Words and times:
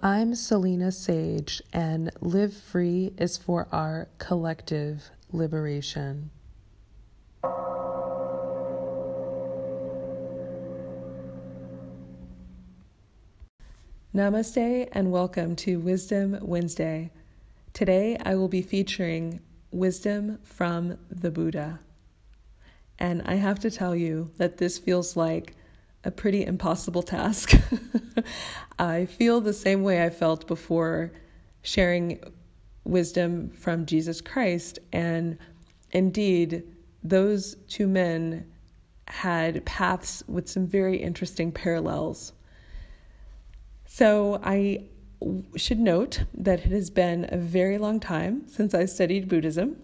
I'm 0.00 0.36
Selena 0.36 0.92
Sage, 0.92 1.60
and 1.72 2.12
Live 2.20 2.54
Free 2.56 3.12
is 3.18 3.36
for 3.36 3.66
our 3.72 4.06
collective 4.18 5.10
liberation. 5.32 6.30
Namaste 14.14 14.88
and 14.92 15.10
welcome 15.10 15.56
to 15.56 15.80
Wisdom 15.80 16.38
Wednesday. 16.42 17.10
Today 17.72 18.16
I 18.24 18.36
will 18.36 18.46
be 18.46 18.62
featuring 18.62 19.40
wisdom 19.72 20.38
from 20.44 20.96
the 21.10 21.32
Buddha. 21.32 21.80
And 23.00 23.22
I 23.22 23.34
have 23.34 23.58
to 23.60 23.70
tell 23.70 23.96
you 23.96 24.30
that 24.36 24.58
this 24.58 24.78
feels 24.78 25.16
like 25.16 25.56
a 26.04 26.10
pretty 26.10 26.44
impossible 26.44 27.02
task. 27.02 27.54
I 28.78 29.06
feel 29.06 29.40
the 29.40 29.52
same 29.52 29.82
way 29.82 30.04
I 30.04 30.10
felt 30.10 30.46
before 30.46 31.12
sharing 31.62 32.20
wisdom 32.84 33.50
from 33.50 33.86
Jesus 33.86 34.20
Christ. 34.20 34.78
And 34.92 35.38
indeed, 35.90 36.62
those 37.02 37.56
two 37.68 37.86
men 37.86 38.46
had 39.08 39.64
paths 39.64 40.22
with 40.28 40.48
some 40.48 40.66
very 40.66 40.98
interesting 40.98 41.50
parallels. 41.50 42.32
So 43.86 44.40
I 44.42 44.84
should 45.56 45.80
note 45.80 46.24
that 46.34 46.60
it 46.60 46.72
has 46.72 46.90
been 46.90 47.26
a 47.30 47.38
very 47.38 47.78
long 47.78 48.00
time 48.00 48.46
since 48.48 48.74
I 48.74 48.84
studied 48.84 49.28
Buddhism. 49.28 49.76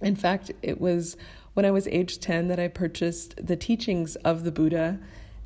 In 0.00 0.16
fact, 0.16 0.50
it 0.62 0.80
was 0.80 1.16
when 1.54 1.64
I 1.64 1.70
was 1.70 1.86
age 1.88 2.20
10 2.20 2.48
that 2.48 2.58
I 2.58 2.68
purchased 2.68 3.34
the 3.44 3.56
teachings 3.56 4.16
of 4.16 4.44
the 4.44 4.52
Buddha 4.52 4.98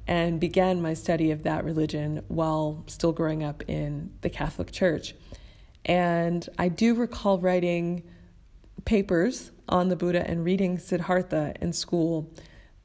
and 0.06 0.38
began 0.38 0.80
my 0.80 0.95
study 0.95 1.30
of 1.30 1.42
that 1.42 1.64
religion 1.64 2.22
while 2.28 2.84
still 2.86 3.12
growing 3.12 3.42
up 3.42 3.62
in 3.69 4.12
the 4.20 4.31
Catholic 4.31 4.70
Church. 4.70 5.14
And 5.84 6.48
I 6.58 6.69
do 6.69 6.94
recall 6.94 7.39
writing 7.39 8.05
papers 8.84 9.50
on 9.69 9.89
the 9.89 9.97
Buddha 9.97 10.28
and 10.28 10.44
reading 10.44 10.78
Siddhartha 10.78 11.55
in 11.61 11.72
school, 11.72 12.31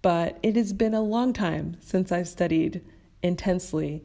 but 0.02 0.40
it 0.42 0.56
has 0.56 0.74
been 0.74 0.96
a 0.96 1.02
long 1.02 1.32
time 1.32 1.78
since 1.80 2.12
I've 2.12 2.28
studied 2.28 2.82
intensely. 3.22 4.04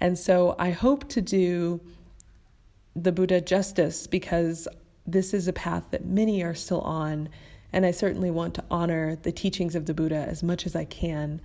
And 0.00 0.18
so 0.18 0.56
I 0.58 0.70
hope 0.70 1.08
to 1.10 1.20
do 1.20 1.80
the 2.96 3.12
Buddha 3.12 3.40
justice 3.40 4.06
because 4.06 4.66
this 5.06 5.32
is 5.32 5.46
a 5.46 5.52
path 5.52 5.84
that 5.90 6.04
many 6.04 6.42
are 6.42 6.54
still 6.54 6.80
on. 6.80 7.28
And 7.72 7.84
I 7.84 7.90
certainly 7.90 8.30
want 8.30 8.54
to 8.54 8.64
honor 8.70 9.16
the 9.16 9.32
teachings 9.32 9.74
of 9.74 9.86
the 9.86 9.94
Buddha 9.94 10.24
as 10.28 10.42
much 10.42 10.66
as 10.66 10.74
I 10.76 10.84
can. 10.84 11.40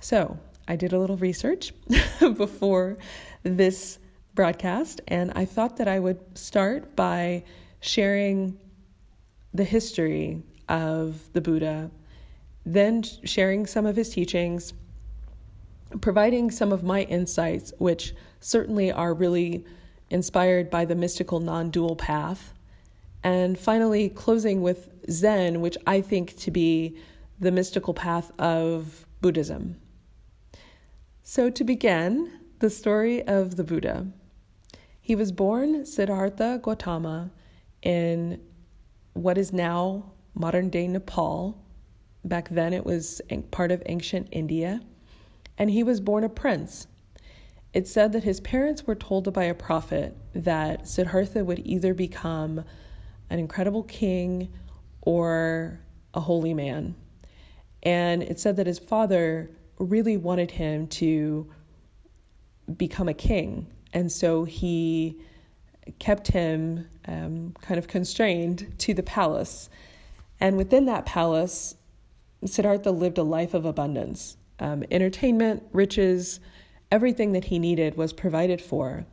So 0.00 0.38
I 0.66 0.76
did 0.76 0.92
a 0.92 0.98
little 0.98 1.16
research 1.16 1.72
before 2.20 2.98
this 3.42 3.98
broadcast, 4.34 5.00
and 5.08 5.32
I 5.34 5.44
thought 5.44 5.78
that 5.78 5.88
I 5.88 5.98
would 5.98 6.38
start 6.38 6.94
by 6.94 7.42
sharing 7.80 8.56
the 9.52 9.64
history 9.64 10.42
of 10.68 11.32
the 11.32 11.40
Buddha, 11.40 11.90
then 12.64 13.02
sharing 13.02 13.66
some 13.66 13.86
of 13.86 13.96
his 13.96 14.10
teachings, 14.10 14.74
providing 16.00 16.50
some 16.50 16.72
of 16.72 16.82
my 16.84 17.02
insights, 17.02 17.72
which 17.78 18.14
certainly 18.40 18.92
are 18.92 19.14
really 19.14 19.64
inspired 20.10 20.70
by 20.70 20.84
the 20.84 20.94
mystical 20.94 21.40
non 21.40 21.70
dual 21.70 21.96
path, 21.96 22.52
and 23.22 23.58
finally 23.58 24.08
closing 24.08 24.62
with 24.62 24.88
Zen, 25.10 25.60
which 25.60 25.76
I 25.86 26.00
think 26.00 26.36
to 26.38 26.50
be 26.50 26.96
the 27.40 27.50
mystical 27.50 27.94
path 27.94 28.30
of 28.38 29.06
Buddhism. 29.20 29.80
So, 31.22 31.50
to 31.50 31.64
begin, 31.64 32.30
the 32.60 32.70
story 32.70 33.22
of 33.26 33.56
the 33.56 33.64
Buddha. 33.64 34.08
He 35.00 35.14
was 35.14 35.32
born 35.32 35.86
Siddhartha 35.86 36.60
Gautama 36.62 37.30
in 37.82 38.40
what 39.12 39.38
is 39.38 39.52
now 39.52 40.12
modern 40.34 40.68
day 40.68 40.88
Nepal. 40.88 41.62
Back 42.24 42.48
then, 42.50 42.72
it 42.72 42.84
was 42.84 43.20
part 43.50 43.70
of 43.70 43.82
ancient 43.86 44.28
India. 44.32 44.80
And 45.56 45.70
he 45.70 45.82
was 45.82 46.00
born 46.00 46.24
a 46.24 46.28
prince. 46.28 46.86
It 47.72 47.86
said 47.86 48.12
that 48.12 48.24
his 48.24 48.40
parents 48.40 48.86
were 48.86 48.94
told 48.94 49.32
by 49.32 49.44
a 49.44 49.54
prophet 49.54 50.16
that 50.34 50.88
Siddhartha 50.88 51.44
would 51.44 51.60
either 51.64 51.94
become 51.94 52.64
an 53.30 53.38
incredible 53.38 53.82
king 53.82 54.52
or 55.02 55.80
a 56.14 56.20
holy 56.20 56.54
man. 56.54 56.94
And 57.82 58.22
it 58.22 58.40
said 58.40 58.56
that 58.56 58.66
his 58.66 58.78
father 58.78 59.50
really 59.78 60.16
wanted 60.16 60.50
him 60.50 60.86
to 60.88 61.50
become 62.76 63.08
a 63.08 63.14
king. 63.14 63.66
And 63.92 64.10
so 64.10 64.44
he 64.44 65.20
kept 65.98 66.28
him 66.28 66.86
um, 67.06 67.54
kind 67.62 67.78
of 67.78 67.88
constrained 67.88 68.74
to 68.78 68.92
the 68.92 69.02
palace. 69.02 69.70
And 70.40 70.56
within 70.56 70.86
that 70.86 71.06
palace, 71.06 71.74
Siddhartha 72.44 72.90
lived 72.90 73.18
a 73.18 73.22
life 73.22 73.54
of 73.54 73.64
abundance. 73.64 74.36
Um, 74.60 74.84
entertainment, 74.90 75.62
riches, 75.72 76.40
everything 76.90 77.32
that 77.32 77.44
he 77.44 77.58
needed 77.58 77.96
was 77.96 78.12
provided 78.12 78.60
for. 78.60 79.06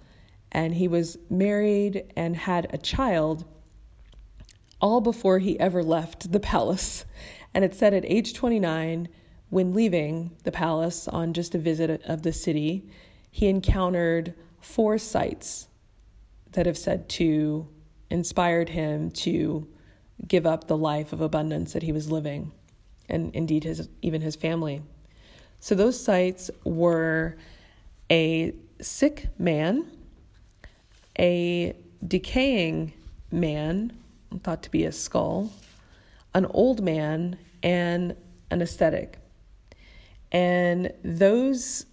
And 0.52 0.74
he 0.74 0.88
was 0.88 1.18
married 1.30 2.12
and 2.16 2.36
had 2.36 2.68
a 2.74 2.78
child 2.78 3.46
all 4.86 5.02
before 5.02 5.40
he 5.40 5.60
ever 5.60 5.82
left 5.82 6.32
the 6.32 6.40
palace. 6.40 7.06
And 7.56 7.66
it 7.66 7.74
said 7.74 7.96
at 7.96 8.06
age 8.06 8.36
29, 8.36 9.10
when 9.50 9.74
leaving 9.74 10.30
the 10.44 10.52
palace 10.52 11.08
on 11.08 11.34
just 11.34 11.56
a 11.56 11.58
visit 11.58 12.04
of 12.06 12.22
the 12.22 12.32
city, 12.32 12.88
he 13.32 13.48
encountered 13.48 14.36
four 14.62 15.00
sights 15.00 15.70
that 16.52 16.68
have 16.68 16.78
said 16.78 17.10
to 17.10 17.68
inspired 18.12 18.70
him 18.70 19.10
to 19.10 19.68
give 20.28 20.46
up 20.46 20.68
the 20.68 20.78
life 20.78 21.12
of 21.14 21.20
abundance 21.20 21.74
that 21.74 21.82
he 21.82 21.92
was 21.92 22.12
living, 22.12 22.52
and 23.10 23.34
indeed 23.34 23.64
his 23.64 23.90
even 24.04 24.22
his 24.22 24.36
family. 24.36 24.84
So 25.62 25.74
those 25.74 26.00
sights 26.00 26.52
were 26.64 27.38
a 28.12 28.54
sick 28.82 29.30
man, 29.40 29.88
a 31.18 31.76
decaying 32.08 32.94
man, 33.32 33.92
thought 34.40 34.64
to 34.64 34.72
be 34.72 34.86
a 34.86 34.92
skull, 34.92 35.52
an 36.34 36.46
old 36.48 36.84
man, 36.84 37.38
and 37.64 38.16
an 38.52 38.62
ascetic. 38.62 39.18
And 40.32 40.92
those 41.04 41.86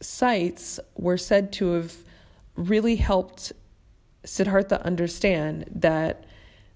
sights 0.00 0.80
were 0.96 1.18
said 1.18 1.52
to 1.54 1.72
have 1.72 1.94
really 2.56 2.96
helped 2.96 3.52
Siddhartha 4.24 4.84
understand 4.84 5.66
that 5.74 6.24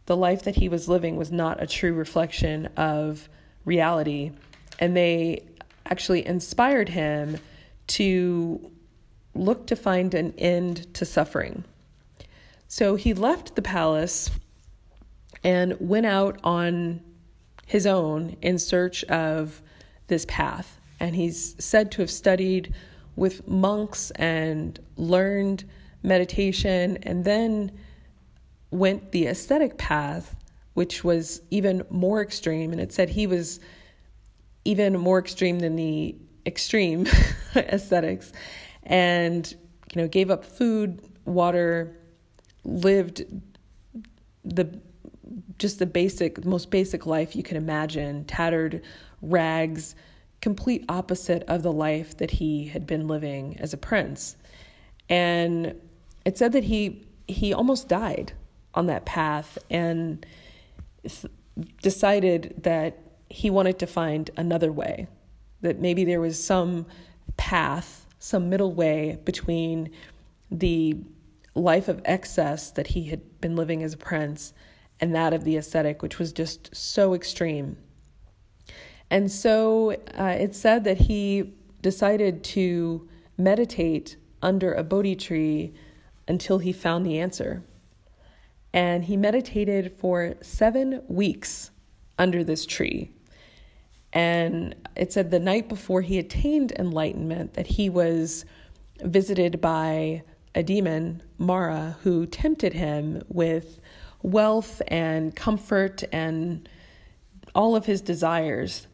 the 0.07 0.17
life 0.17 0.45
that 0.45 0.57
he 0.57 0.69
was 0.69 0.89
living 0.89 1.17
was 1.17 1.31
not 1.31 1.63
a 1.63 1.67
true 1.67 1.93
reflection 1.93 2.67
of 2.77 3.29
reality. 3.65 4.33
And 4.79 4.97
they 4.97 5.47
actually 5.87 6.27
inspired 6.27 6.89
him 6.89 7.39
to 7.89 8.71
look 9.35 9.67
to 9.67 9.77
find 9.77 10.15
an 10.15 10.33
end 10.39 10.93
to 10.95 11.05
suffering. 11.05 11.65
So 12.69 12.95
he 12.95 13.15
left 13.15 13.57
the 13.57 13.63
palace 13.63 14.31
and 15.43 15.77
went 15.81 16.07
out 16.07 16.39
on 16.45 17.01
his 17.67 17.87
own 17.87 18.37
in 18.43 18.59
search 18.59 19.05
of 19.05 19.63
this 20.09 20.27
path. 20.27 20.81
And 20.99 21.17
he's 21.17 21.55
said 21.63 21.91
to 21.93 22.03
have 22.03 22.11
studied 22.11 22.75
with 23.17 23.47
monks 23.47 24.11
and 24.13 24.79
learned 24.97 25.65
meditation 26.03 26.99
and 27.03 27.25
then 27.25 27.73
went 28.71 29.13
the 29.13 29.27
ascetic 29.27 29.79
path 29.79 30.37
which 30.75 31.03
was 31.05 31.43
even 31.51 31.85
more 31.91 32.23
extreme. 32.23 32.73
And 32.73 32.81
it 32.81 32.93
said 32.93 33.11
he 33.11 33.27
was 33.27 33.61
even 34.65 34.99
more 34.99 35.19
extreme 35.19 35.59
than 35.59 35.77
the 35.77 36.17
extreme 36.47 37.07
ascetics 37.55 38.33
and 38.83 39.55
you 39.95 40.01
know 40.01 40.09
gave 40.09 40.31
up 40.31 40.45
food 40.45 41.03
water 41.25 41.97
lived 42.65 43.25
the 44.45 44.81
just 45.59 45.79
the 45.79 45.87
basic 45.87 46.45
most 46.45 46.71
basic 46.71 47.07
life 47.07 47.37
you 47.37 47.43
can 47.43 47.57
imagine 47.57 48.25
tattered 48.25 48.83
rags 49.23 49.95
complete 50.41 50.85
opposite 50.89 51.43
of 51.49 51.63
the 51.63 51.73
life 51.73 52.17
that 52.17 52.31
he 52.31 52.67
had 52.67 52.87
been 52.87 53.07
living 53.07 53.57
as 53.61 53.73
a 53.73 53.77
prince. 53.77 54.37
And 55.09 55.79
it 56.25 56.39
said 56.39 56.53
that 56.53 56.65
he 56.65 57.07
he 57.29 57.53
almost 57.53 57.89
died 57.89 58.33
on 58.75 58.87
that 58.87 59.05
path 59.05 59.59
and 59.69 60.25
decided 61.83 62.55
that 62.63 62.99
he 63.29 63.51
wanted 63.51 63.79
to 63.79 63.87
find 63.87 64.31
another 64.37 64.73
way, 64.73 65.07
that 65.61 65.79
maybe 65.79 66.05
there 66.05 66.21
was 66.21 66.43
some 66.43 66.87
path, 67.37 68.07
some 68.19 68.49
middle 68.49 68.73
way 68.73 69.19
between 69.25 69.91
the 70.51 70.97
life 71.55 71.89
of 71.89 72.01
excess 72.05 72.71
that 72.73 72.89
he 72.89 73.05
had 73.05 73.41
been 73.41 73.57
living 73.57 73.83
as 73.83 73.93
a 73.93 73.97
prince 73.97 74.53
and 75.01 75.15
that 75.15 75.33
of 75.33 75.45
the 75.45 75.57
ascetic, 75.57 76.03
which 76.03 76.19
was 76.19 76.33
just 76.33 76.75
so 76.75 77.15
extreme. 77.15 77.77
And 79.11 79.31
so 79.31 79.93
uh, 80.17 80.37
it 80.39 80.55
said 80.55 80.85
that 80.85 80.99
he 80.99 81.55
decided 81.83 82.45
to 82.45 83.09
meditate 83.37 84.17
under 84.43 84.73
a 84.73 84.85
Bodhi 84.85 85.17
tree 85.17 85.73
until 86.29 86.59
he 86.59 86.73
found 86.73 87.05
the 87.05 87.19
answer. 87.19 87.65
And 88.73 89.05
he 89.05 89.17
meditated 89.17 89.93
for 89.93 90.35
seven 90.43 91.03
weeks 91.09 91.71
under 92.19 92.45
this 92.45 92.67
tree. 92.67 93.11
And 94.13 94.75
it 94.97 95.13
said 95.13 95.31
the 95.31 95.41
night 95.41 95.69
before 95.69 96.03
he 96.03 96.19
attained 96.19 96.73
enlightenment 96.79 97.55
that 97.55 97.67
he 97.67 97.89
was 97.89 98.45
visited 99.03 99.61
by 99.61 100.23
a 100.55 100.63
demon, 100.63 101.23
Mara, 101.39 101.97
who 102.03 102.27
tempted 102.27 102.75
him 102.75 103.23
with 103.29 103.80
wealth 104.23 104.83
and 104.89 105.35
comfort 105.35 106.03
and 106.13 106.69
all 107.55 107.77
of 107.77 107.87
his 107.87 108.01
desires. 108.01 108.87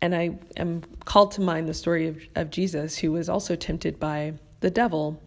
And 0.00 0.14
I 0.14 0.38
am 0.56 0.82
called 1.04 1.32
to 1.32 1.40
mind 1.40 1.68
the 1.68 1.74
story 1.74 2.06
of, 2.08 2.22
of 2.34 2.50
Jesus, 2.50 2.98
who 2.98 3.12
was 3.12 3.28
also 3.28 3.56
tempted 3.56 3.98
by 3.98 4.34
the 4.60 4.70
devil. 4.70 5.20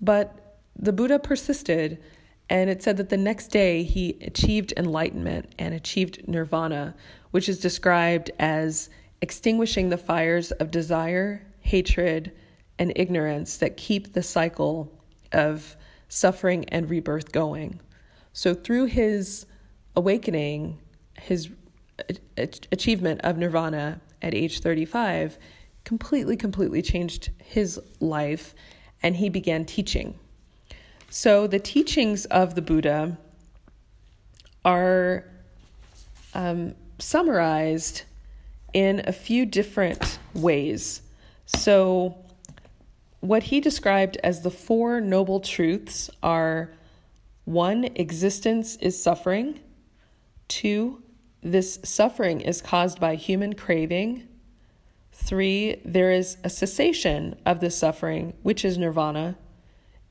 But 0.00 0.58
the 0.76 0.92
Buddha 0.92 1.18
persisted, 1.18 2.02
and 2.48 2.70
it 2.70 2.82
said 2.82 2.96
that 2.96 3.08
the 3.08 3.16
next 3.16 3.48
day 3.48 3.82
he 3.82 4.18
achieved 4.22 4.72
enlightenment 4.76 5.54
and 5.58 5.74
achieved 5.74 6.26
nirvana, 6.26 6.94
which 7.30 7.48
is 7.48 7.58
described 7.58 8.30
as 8.38 8.90
extinguishing 9.20 9.88
the 9.88 9.98
fires 9.98 10.50
of 10.52 10.70
desire, 10.70 11.46
hatred, 11.60 12.32
and 12.78 12.92
ignorance 12.96 13.56
that 13.58 13.76
keep 13.76 14.12
the 14.12 14.22
cycle 14.22 14.92
of 15.32 15.76
suffering 16.08 16.64
and 16.68 16.90
rebirth 16.90 17.32
going. 17.32 17.80
So, 18.36 18.52
through 18.52 18.86
his 18.86 19.46
awakening, 19.94 20.78
his 21.16 21.48
achievement 22.36 23.20
of 23.22 23.38
nirvana 23.38 24.00
at 24.20 24.34
age 24.34 24.58
35 24.58 25.38
completely, 25.84 26.36
completely 26.36 26.82
changed 26.82 27.30
his 27.38 27.78
life, 28.00 28.52
and 29.04 29.14
he 29.16 29.28
began 29.28 29.64
teaching. 29.64 30.18
So, 31.10 31.46
the 31.46 31.60
teachings 31.60 32.24
of 32.26 32.56
the 32.56 32.60
Buddha 32.60 33.16
are 34.64 35.24
um, 36.34 36.74
summarized 36.98 38.02
in 38.72 39.00
a 39.06 39.12
few 39.12 39.46
different 39.46 40.18
ways. 40.34 41.02
So, 41.46 42.18
what 43.20 43.44
he 43.44 43.60
described 43.60 44.18
as 44.24 44.42
the 44.42 44.50
four 44.50 45.00
noble 45.00 45.38
truths 45.38 46.10
are 46.20 46.72
one, 47.44 47.84
existence 47.94 48.76
is 48.76 49.00
suffering, 49.00 49.60
two, 50.48 51.02
this 51.42 51.78
suffering 51.84 52.40
is 52.40 52.62
caused 52.62 52.98
by 52.98 53.14
human 53.14 53.54
craving, 53.54 54.26
three, 55.12 55.80
there 55.84 56.10
is 56.10 56.38
a 56.42 56.50
cessation 56.50 57.36
of 57.44 57.60
the 57.60 57.70
suffering, 57.70 58.34
which 58.42 58.64
is 58.64 58.78
nirvana, 58.78 59.36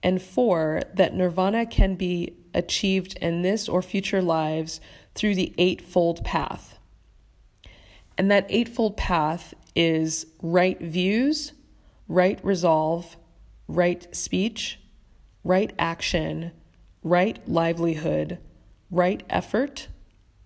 and 0.02 0.22
four, 0.22 0.82
that 0.94 1.16
nirvana 1.16 1.66
can 1.66 1.96
be 1.96 2.36
achieved 2.54 3.18
in 3.22 3.42
this 3.42 3.68
or 3.68 3.82
future 3.82 4.22
lives 4.22 4.80
through 5.16 5.34
the 5.34 5.54
Eightfold 5.58 6.24
Path. 6.24 6.78
And 8.18 8.30
that 8.30 8.46
Eightfold 8.50 8.96
Path 8.96 9.54
is 9.76 10.28
right 10.42 10.80
views 10.80 11.54
right 12.08 12.40
resolve, 12.44 13.18
right 13.68 14.14
speech, 14.16 14.80
right 15.44 15.74
action, 15.80 16.52
right 17.04 17.48
livelihood, 17.48 18.38
right 18.92 19.24
effort, 19.30 19.88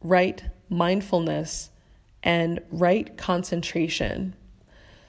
right 0.02 0.44
mindfulness, 0.70 1.70
and 2.24 2.60
right 2.72 3.18
concentration. 3.18 4.36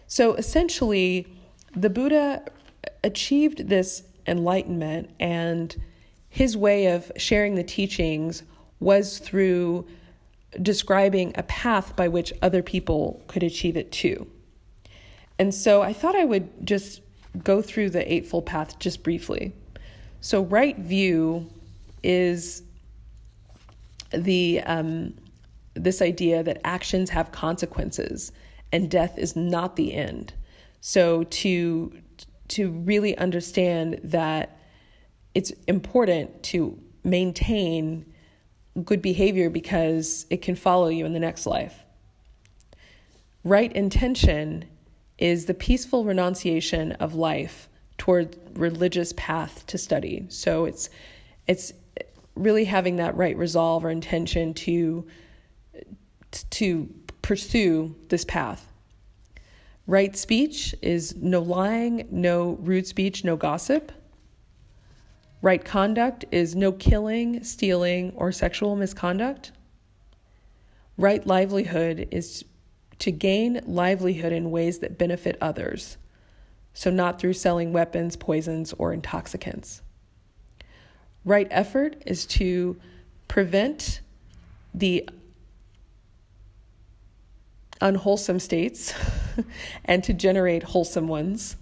So 0.06 0.34
essentially, 0.34 1.26
the 1.74 1.90
Buddha 1.90 2.44
achieved 3.02 3.68
this 3.68 4.02
enlightenment, 4.26 5.10
and 5.18 5.74
his 6.28 6.56
way 6.56 6.86
of 6.86 7.10
sharing 7.16 7.54
the 7.54 7.64
teachings 7.64 8.42
was 8.80 9.18
through 9.18 9.86
describing 10.62 11.32
a 11.34 11.42
path 11.44 11.96
by 11.96 12.08
which 12.08 12.32
other 12.42 12.62
people 12.62 13.22
could 13.26 13.42
achieve 13.42 13.76
it 13.76 13.92
too. 13.92 14.26
And 15.38 15.54
so 15.54 15.82
I 15.82 15.92
thought 15.92 16.16
I 16.16 16.24
would 16.24 16.66
just 16.66 17.00
go 17.44 17.62
through 17.62 17.90
the 17.90 18.12
Eightfold 18.12 18.46
Path 18.46 18.78
just 18.78 19.02
briefly. 19.02 19.52
So, 20.20 20.42
right 20.42 20.76
view 20.76 21.48
is 22.02 22.62
the 24.10 24.60
um, 24.60 25.14
this 25.74 26.02
idea 26.02 26.42
that 26.42 26.60
actions 26.64 27.10
have 27.10 27.32
consequences 27.32 28.32
and 28.72 28.90
death 28.90 29.18
is 29.18 29.36
not 29.36 29.76
the 29.76 29.94
end. 29.94 30.32
So 30.80 31.24
to 31.24 31.92
to 32.48 32.70
really 32.70 33.16
understand 33.18 34.00
that 34.04 34.58
it's 35.34 35.52
important 35.66 36.42
to 36.42 36.78
maintain 37.04 38.06
good 38.84 39.02
behavior 39.02 39.50
because 39.50 40.26
it 40.30 40.40
can 40.40 40.54
follow 40.54 40.88
you 40.88 41.04
in 41.04 41.12
the 41.12 41.18
next 41.18 41.46
life. 41.46 41.84
Right 43.44 43.72
intention 43.72 44.64
is 45.18 45.46
the 45.46 45.54
peaceful 45.54 46.04
renunciation 46.04 46.92
of 46.92 47.14
life 47.14 47.67
toward 47.98 48.36
religious 48.54 49.12
path 49.16 49.66
to 49.66 49.78
study. 49.78 50.24
So 50.28 50.64
it's 50.64 50.88
it's 51.46 51.72
really 52.34 52.64
having 52.64 52.96
that 52.96 53.16
right 53.16 53.36
resolve 53.36 53.84
or 53.84 53.90
intention 53.90 54.54
to 54.54 55.06
to 56.50 56.88
pursue 57.22 57.94
this 58.08 58.24
path. 58.24 58.72
Right 59.86 60.16
speech 60.16 60.74
is 60.82 61.16
no 61.16 61.40
lying, 61.40 62.06
no 62.10 62.58
rude 62.60 62.86
speech, 62.86 63.24
no 63.24 63.36
gossip. 63.36 63.90
Right 65.40 65.64
conduct 65.64 66.24
is 66.30 66.54
no 66.56 66.72
killing, 66.72 67.42
stealing, 67.44 68.12
or 68.16 68.32
sexual 68.32 68.76
misconduct. 68.76 69.52
Right 70.98 71.26
livelihood 71.26 72.08
is 72.10 72.44
to 72.98 73.12
gain 73.12 73.60
livelihood 73.66 74.32
in 74.32 74.50
ways 74.50 74.80
that 74.80 74.98
benefit 74.98 75.38
others, 75.40 75.96
so 76.78 76.92
not 76.92 77.18
through 77.18 77.32
selling 77.32 77.72
weapons, 77.72 78.14
poisons, 78.14 78.72
or 78.78 78.92
intoxicants. 78.92 79.82
Right 81.24 81.48
effort 81.50 82.00
is 82.06 82.24
to 82.26 82.76
prevent 83.26 84.00
the 84.72 85.08
unwholesome 87.80 88.38
states 88.38 88.94
and 89.86 90.04
to 90.04 90.14
generate 90.14 90.62
wholesome 90.62 91.08
ones. 91.08 91.56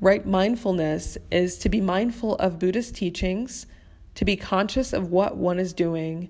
Right 0.00 0.24
mindfulness 0.24 1.18
is 1.32 1.58
to 1.58 1.68
be 1.68 1.80
mindful 1.80 2.36
of 2.36 2.60
Buddhist 2.60 2.94
teachings, 2.94 3.66
to 4.14 4.24
be 4.24 4.36
conscious 4.36 4.92
of 4.92 5.10
what 5.10 5.36
one 5.36 5.58
is 5.58 5.72
doing, 5.72 6.28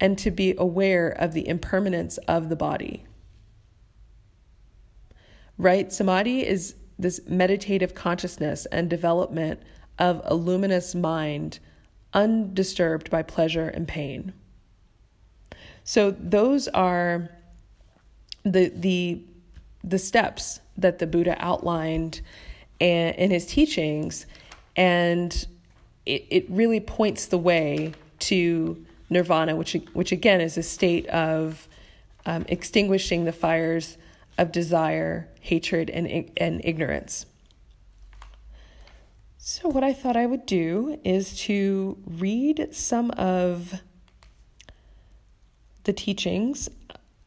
and 0.00 0.18
to 0.18 0.30
be 0.30 0.54
aware 0.58 1.08
of 1.08 1.32
the 1.32 1.48
impermanence 1.48 2.18
of 2.28 2.50
the 2.50 2.56
body 2.56 3.06
right? 5.58 5.92
Samadhi 5.92 6.46
is 6.46 6.74
this 6.98 7.20
meditative 7.26 7.94
consciousness 7.94 8.66
and 8.66 8.88
development 8.88 9.60
of 9.98 10.20
a 10.24 10.34
luminous 10.34 10.94
mind 10.94 11.58
undisturbed 12.12 13.10
by 13.10 13.22
pleasure 13.22 13.68
and 13.68 13.86
pain. 13.86 14.32
So 15.84 16.10
those 16.10 16.68
are 16.68 17.30
the 18.44 18.72
the 18.74 19.22
the 19.84 19.98
steps 19.98 20.60
that 20.76 20.98
the 20.98 21.06
Buddha 21.06 21.36
outlined 21.38 22.20
in 22.80 23.30
his 23.30 23.46
teachings, 23.46 24.26
and 24.74 25.46
it, 26.04 26.26
it 26.30 26.46
really 26.50 26.80
points 26.80 27.26
the 27.26 27.38
way 27.38 27.92
to 28.18 28.84
nirvana, 29.10 29.54
which 29.56 29.76
which 29.92 30.12
again 30.12 30.40
is 30.40 30.58
a 30.58 30.62
state 30.62 31.06
of 31.08 31.68
um, 32.26 32.44
extinguishing 32.48 33.24
the 33.24 33.32
fires 33.32 33.96
of 34.38 34.52
desire, 34.52 35.28
hatred, 35.40 35.90
and, 35.90 36.30
and 36.36 36.60
ignorance. 36.64 37.26
So, 39.38 39.68
what 39.68 39.84
I 39.84 39.92
thought 39.92 40.16
I 40.16 40.26
would 40.26 40.44
do 40.44 40.98
is 41.04 41.38
to 41.42 41.98
read 42.04 42.68
some 42.72 43.12
of 43.12 43.80
the 45.84 45.92
teachings 45.92 46.68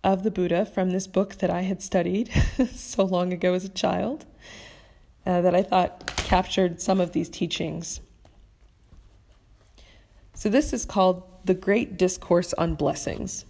of 0.03 0.23
the 0.23 0.31
Buddha 0.31 0.65
from 0.65 0.91
this 0.91 1.07
book 1.07 1.35
that 1.35 1.49
I 1.49 1.61
had 1.61 1.81
studied 1.81 2.29
so 2.73 3.03
long 3.03 3.31
ago 3.31 3.53
as 3.53 3.63
a 3.63 3.69
child 3.69 4.25
uh, 5.25 5.39
that 5.41 5.55
I 5.55 5.63
thought 5.63 6.07
captured 6.17 6.81
some 6.81 6.99
of 6.99 7.13
these 7.13 7.29
teachings. 7.29 8.01
So, 10.33 10.49
this 10.49 10.73
is 10.73 10.85
called 10.85 11.23
The 11.45 11.53
Great 11.53 11.97
Discourse 11.97 12.53
on 12.53 12.75
Blessings. 12.75 13.45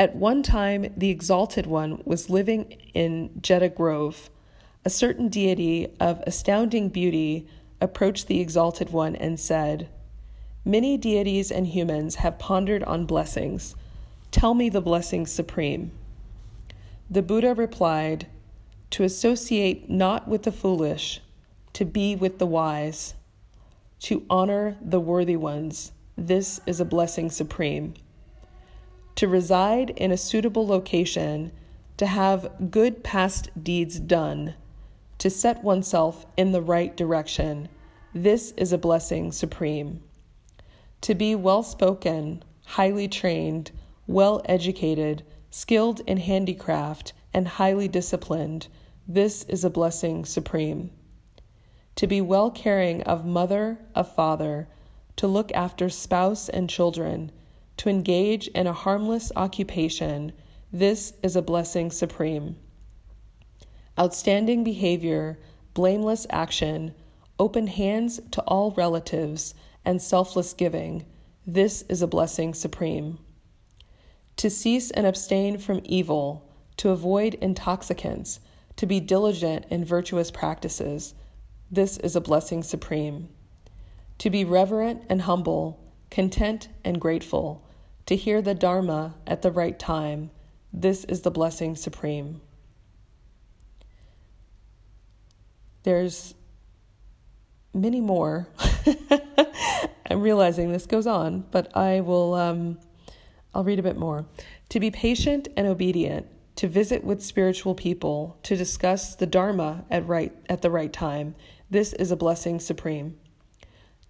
At 0.00 0.16
one 0.16 0.42
time, 0.42 0.94
the 0.96 1.10
Exalted 1.10 1.66
One 1.66 2.00
was 2.06 2.30
living 2.30 2.74
in 2.94 3.28
Jeta 3.42 3.68
Grove. 3.68 4.30
A 4.82 4.88
certain 4.88 5.28
deity 5.28 5.88
of 6.00 6.22
astounding 6.26 6.88
beauty 6.88 7.46
approached 7.82 8.26
the 8.26 8.40
Exalted 8.40 8.88
One 8.94 9.14
and 9.14 9.38
said, 9.38 9.90
Many 10.64 10.96
deities 10.96 11.52
and 11.52 11.66
humans 11.66 12.14
have 12.14 12.38
pondered 12.38 12.82
on 12.84 13.04
blessings. 13.04 13.76
Tell 14.30 14.54
me 14.54 14.70
the 14.70 14.80
blessing 14.80 15.26
supreme. 15.26 15.92
The 17.10 17.20
Buddha 17.20 17.52
replied, 17.52 18.26
to 18.92 19.04
associate 19.04 19.90
not 19.90 20.26
with 20.26 20.44
the 20.44 20.52
foolish, 20.52 21.20
to 21.74 21.84
be 21.84 22.16
with 22.16 22.38
the 22.38 22.46
wise, 22.46 23.12
to 24.00 24.24
honor 24.30 24.78
the 24.80 24.98
worthy 24.98 25.36
ones. 25.36 25.92
This 26.16 26.58
is 26.64 26.80
a 26.80 26.86
blessing 26.86 27.28
supreme. 27.28 27.92
To 29.20 29.28
reside 29.28 29.90
in 29.90 30.10
a 30.12 30.16
suitable 30.16 30.66
location, 30.66 31.52
to 31.98 32.06
have 32.06 32.70
good 32.70 33.04
past 33.04 33.50
deeds 33.62 34.00
done, 34.00 34.54
to 35.18 35.28
set 35.28 35.62
oneself 35.62 36.24
in 36.38 36.52
the 36.52 36.62
right 36.62 36.96
direction. 36.96 37.68
This 38.14 38.52
is 38.52 38.72
a 38.72 38.78
blessing 38.78 39.30
supreme. 39.30 40.02
To 41.02 41.14
be 41.14 41.34
well 41.34 41.62
spoken, 41.62 42.42
highly 42.64 43.08
trained, 43.08 43.72
well 44.06 44.40
educated, 44.46 45.22
skilled 45.50 46.00
in 46.06 46.16
handicraft, 46.16 47.12
and 47.34 47.46
highly 47.46 47.88
disciplined, 47.88 48.68
this 49.06 49.42
is 49.42 49.64
a 49.64 49.68
blessing 49.68 50.24
supreme. 50.24 50.92
To 51.96 52.06
be 52.06 52.22
well 52.22 52.50
caring 52.50 53.02
of 53.02 53.26
mother, 53.26 53.80
of 53.94 54.14
father, 54.14 54.66
to 55.16 55.26
look 55.26 55.52
after 55.52 55.90
spouse 55.90 56.48
and 56.48 56.70
children, 56.70 57.30
to 57.80 57.88
engage 57.88 58.46
in 58.48 58.66
a 58.66 58.74
harmless 58.74 59.32
occupation, 59.36 60.30
this 60.70 61.14
is 61.22 61.34
a 61.34 61.40
blessing 61.40 61.90
supreme. 61.90 62.54
Outstanding 63.98 64.62
behavior, 64.62 65.38
blameless 65.72 66.26
action, 66.28 66.94
open 67.38 67.66
hands 67.66 68.20
to 68.32 68.42
all 68.42 68.72
relatives, 68.72 69.54
and 69.82 70.02
selfless 70.02 70.52
giving, 70.52 71.06
this 71.46 71.80
is 71.88 72.02
a 72.02 72.06
blessing 72.06 72.52
supreme. 72.52 73.18
To 74.36 74.50
cease 74.50 74.90
and 74.90 75.06
abstain 75.06 75.56
from 75.56 75.80
evil, 75.86 76.52
to 76.76 76.90
avoid 76.90 77.32
intoxicants, 77.36 78.40
to 78.76 78.84
be 78.84 79.00
diligent 79.00 79.64
in 79.70 79.86
virtuous 79.86 80.30
practices, 80.30 81.14
this 81.70 81.96
is 81.96 82.14
a 82.14 82.20
blessing 82.20 82.62
supreme. 82.62 83.30
To 84.18 84.28
be 84.28 84.44
reverent 84.44 85.04
and 85.08 85.22
humble, 85.22 85.82
content 86.10 86.68
and 86.84 87.00
grateful, 87.00 87.64
to 88.10 88.16
hear 88.16 88.42
the 88.42 88.54
Dharma 88.54 89.14
at 89.24 89.40
the 89.40 89.52
right 89.52 89.78
time, 89.78 90.32
this 90.72 91.04
is 91.04 91.20
the 91.20 91.30
blessing 91.30 91.76
supreme. 91.76 92.40
There's 95.84 96.34
many 97.72 98.00
more. 98.00 98.48
I'm 100.10 100.20
realizing 100.20 100.72
this 100.72 100.86
goes 100.86 101.06
on, 101.06 101.44
but 101.52 101.76
I 101.76 102.00
will 102.00 102.34
um, 102.34 102.80
I'll 103.54 103.62
read 103.62 103.78
a 103.78 103.84
bit 103.84 103.96
more. 103.96 104.26
To 104.70 104.80
be 104.80 104.90
patient 104.90 105.46
and 105.56 105.68
obedient, 105.68 106.26
to 106.56 106.66
visit 106.66 107.04
with 107.04 107.22
spiritual 107.22 107.76
people, 107.76 108.40
to 108.42 108.56
discuss 108.56 109.14
the 109.14 109.26
Dharma 109.26 109.84
at 109.88 110.04
right 110.08 110.34
at 110.48 110.62
the 110.62 110.70
right 110.72 110.92
time. 110.92 111.36
This 111.70 111.92
is 111.92 112.10
a 112.10 112.16
blessing 112.16 112.58
supreme. 112.58 113.20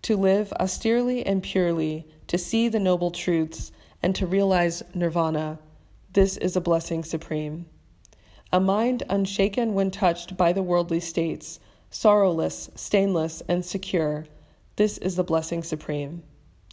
To 0.04 0.16
live 0.16 0.54
austerely 0.58 1.26
and 1.26 1.42
purely, 1.42 2.08
to 2.28 2.38
see 2.38 2.70
the 2.70 2.80
noble 2.80 3.10
truths, 3.10 3.72
and 4.02 4.14
to 4.14 4.26
realize 4.26 4.82
nirvana. 4.94 5.58
This 6.12 6.36
is 6.36 6.56
a 6.56 6.60
blessing 6.60 7.04
supreme. 7.04 7.66
A 8.52 8.58
mind 8.60 9.04
unshaken 9.08 9.74
when 9.74 9.90
touched 9.90 10.36
by 10.36 10.52
the 10.52 10.62
worldly 10.62 11.00
states, 11.00 11.60
sorrowless, 11.90 12.70
stainless, 12.74 13.42
and 13.48 13.64
secure. 13.64 14.26
This 14.76 14.98
is 14.98 15.16
the 15.16 15.24
blessing 15.24 15.62
supreme. 15.62 16.22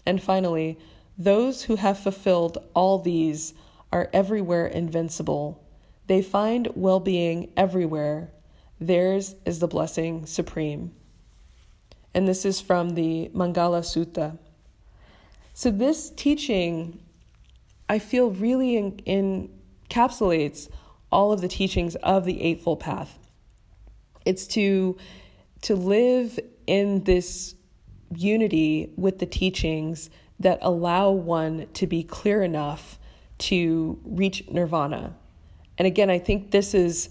And 0.06 0.22
finally, 0.22 0.80
those 1.18 1.64
who 1.64 1.76
have 1.76 2.00
fulfilled 2.00 2.58
all 2.74 3.00
these 3.00 3.54
are 3.92 4.10
everywhere 4.14 4.68
invincible. 4.68 5.64
They 6.08 6.22
find 6.22 6.70
well 6.76 7.00
being 7.00 7.52
everywhere. 7.58 8.32
Theirs 8.80 9.36
is 9.46 9.60
the 9.60 9.68
blessing 9.68 10.26
supreme. 10.26 10.94
And 12.14 12.28
this 12.28 12.46
is 12.46 12.62
from 12.62 12.92
the 12.92 13.30
Mangala 13.34 13.82
Sutta. 13.82 14.38
So, 15.54 15.72
this 15.72 16.12
teaching 16.12 17.00
I 17.90 18.00
feel 18.00 18.32
really 18.32 18.76
in, 18.78 19.52
encapsulates 19.90 20.70
all 21.12 21.32
of 21.32 21.42
the 21.42 21.48
teachings 21.48 21.96
of 21.96 22.26
the 22.26 22.42
Eightfold 22.42 22.80
Path. 22.80 23.18
It's 24.26 24.46
to, 24.48 24.98
to 25.62 25.76
live 25.76 26.40
in 26.66 27.04
this 27.06 27.56
unity 28.14 28.92
with 28.98 29.20
the 29.20 29.26
teachings 29.26 30.10
that 30.40 30.60
allow 30.62 31.12
one 31.12 31.68
to 31.74 31.88
be 31.88 32.04
clear 32.04 32.44
enough 32.44 33.00
to 33.38 34.00
reach 34.04 34.44
nirvana. 34.50 35.16
And 35.78 35.86
again, 35.86 36.10
I 36.10 36.20
think 36.20 36.52
this 36.52 36.74
is 36.74 37.10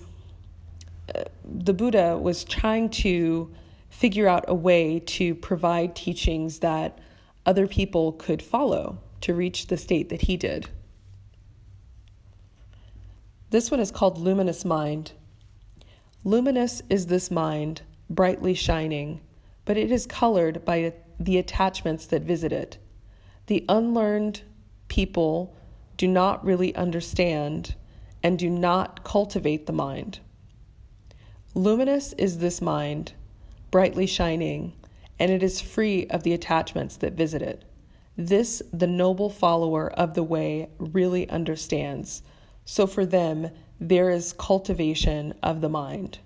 uh, 1.14 1.24
the 1.44 1.72
Buddha 1.72 2.18
was 2.18 2.44
trying 2.44 2.90
to 2.90 3.50
figure 3.88 4.28
out 4.28 4.44
a 4.48 4.54
way 4.54 5.00
to 5.00 5.34
provide 5.34 5.96
teachings 5.96 6.58
that 6.58 6.98
other 7.46 7.66
people 7.66 8.12
could 8.12 8.42
follow 8.42 8.98
to 9.26 9.34
reach 9.34 9.66
the 9.66 9.76
state 9.76 10.08
that 10.08 10.22
he 10.22 10.36
did. 10.36 10.68
This 13.50 13.72
one 13.72 13.80
is 13.80 13.90
called 13.90 14.18
Luminous 14.18 14.64
Mind. 14.64 15.10
Luminous 16.22 16.80
is 16.88 17.06
this 17.06 17.28
mind, 17.28 17.82
brightly 18.08 18.54
shining, 18.54 19.20
but 19.64 19.76
it 19.76 19.90
is 19.90 20.06
colored 20.06 20.64
by 20.64 20.94
the 21.18 21.38
attachments 21.38 22.06
that 22.06 22.22
visit 22.22 22.52
it. 22.52 22.78
The 23.48 23.64
unlearned 23.68 24.42
people 24.86 25.56
do 25.96 26.06
not 26.06 26.44
really 26.44 26.72
understand 26.76 27.74
and 28.22 28.38
do 28.38 28.48
not 28.48 29.02
cultivate 29.02 29.66
the 29.66 29.72
mind. 29.72 30.20
Luminous 31.52 32.12
is 32.12 32.38
this 32.38 32.62
mind, 32.62 33.14
brightly 33.72 34.06
shining, 34.06 34.72
and 35.18 35.32
it 35.32 35.42
is 35.42 35.60
free 35.60 36.06
of 36.10 36.22
the 36.22 36.32
attachments 36.32 36.96
that 36.98 37.14
visit 37.14 37.42
it. 37.42 37.64
This 38.16 38.62
the 38.72 38.86
noble 38.86 39.28
follower 39.28 39.90
of 39.92 40.14
the 40.14 40.22
way 40.22 40.70
really 40.78 41.28
understands. 41.28 42.22
So 42.64 42.86
for 42.86 43.04
them, 43.04 43.50
there 43.78 44.10
is 44.10 44.32
cultivation 44.32 45.34
of 45.42 45.60
the 45.60 45.68
mind. 45.68 46.18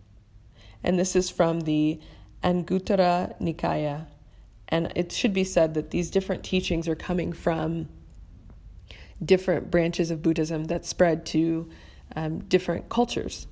And 0.83 0.99
this 0.99 1.17
is 1.17 1.31
from 1.31 1.63
the 1.63 2.01
Anguttara 2.43 3.39
Nikaya. 3.41 4.07
And 4.69 4.93
it 4.95 5.13
should 5.13 5.33
be 5.33 5.45
said 5.45 5.75
that 5.75 5.91
these 5.91 6.11
different 6.11 6.45
teachings 6.45 6.89
are 6.89 6.95
coming 6.95 7.33
from 7.33 7.89
different 9.23 9.71
branches 9.71 10.11
of 10.11 10.23
Buddhism 10.23 10.65
that 10.65 10.87
spread 10.87 11.27
to 11.27 11.69
um, 12.17 12.39
different 12.45 12.89
cultures, 12.89 13.47